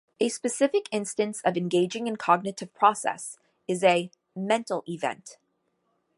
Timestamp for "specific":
0.29-0.87